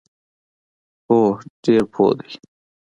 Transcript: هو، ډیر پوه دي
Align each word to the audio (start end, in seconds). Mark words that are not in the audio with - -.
هو، 1.07 1.19
ډیر 1.63 1.81
پوه 1.93 2.11
دي 2.19 2.31